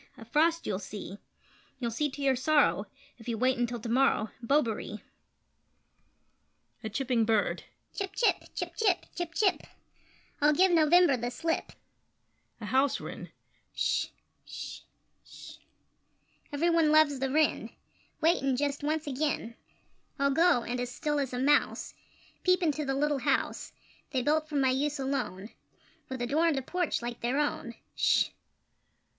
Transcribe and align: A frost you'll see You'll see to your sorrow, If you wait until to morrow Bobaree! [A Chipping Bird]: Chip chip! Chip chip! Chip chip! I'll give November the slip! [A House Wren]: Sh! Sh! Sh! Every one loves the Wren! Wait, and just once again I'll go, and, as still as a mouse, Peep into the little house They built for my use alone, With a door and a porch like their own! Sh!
A 0.17 0.25
frost 0.25 0.65
you'll 0.65 0.79
see 0.79 1.19
You'll 1.77 1.91
see 1.91 2.09
to 2.09 2.23
your 2.23 2.35
sorrow, 2.35 2.87
If 3.19 3.27
you 3.27 3.37
wait 3.37 3.59
until 3.59 3.79
to 3.79 3.87
morrow 3.87 4.31
Bobaree! 4.41 5.03
[A 6.83 6.89
Chipping 6.89 7.23
Bird]: 7.23 7.65
Chip 7.93 8.15
chip! 8.15 8.45
Chip 8.55 8.75
chip! 8.75 9.05
Chip 9.15 9.35
chip! 9.35 9.61
I'll 10.41 10.53
give 10.53 10.71
November 10.71 11.17
the 11.17 11.29
slip! 11.29 11.73
[A 12.59 12.65
House 12.65 12.99
Wren]: 12.99 13.29
Sh! 13.75 14.07
Sh! 14.43 14.79
Sh! 15.23 15.57
Every 16.51 16.71
one 16.71 16.91
loves 16.91 17.19
the 17.19 17.29
Wren! 17.29 17.69
Wait, 18.21 18.41
and 18.41 18.57
just 18.57 18.81
once 18.83 19.05
again 19.05 19.55
I'll 20.17 20.31
go, 20.31 20.63
and, 20.63 20.79
as 20.79 20.89
still 20.89 21.19
as 21.19 21.31
a 21.31 21.37
mouse, 21.37 21.93
Peep 22.41 22.63
into 22.63 22.85
the 22.85 22.95
little 22.95 23.19
house 23.19 23.71
They 24.09 24.23
built 24.23 24.49
for 24.49 24.55
my 24.55 24.71
use 24.71 24.97
alone, 24.97 25.49
With 26.09 26.23
a 26.23 26.25
door 26.25 26.47
and 26.47 26.57
a 26.57 26.63
porch 26.63 27.03
like 27.03 27.19
their 27.21 27.37
own! 27.37 27.75
Sh! 27.95 28.29